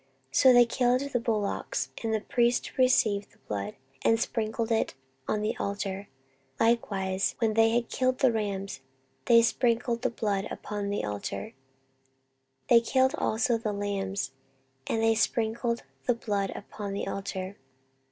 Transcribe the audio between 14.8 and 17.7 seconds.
and they sprinkled the blood upon the altar.